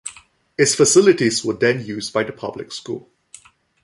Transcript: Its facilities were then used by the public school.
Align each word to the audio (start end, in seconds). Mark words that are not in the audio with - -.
Its 0.57 0.73
facilities 0.73 1.45
were 1.45 1.53
then 1.53 1.85
used 1.85 2.11
by 2.11 2.23
the 2.23 2.31
public 2.31 2.71
school. 2.71 3.11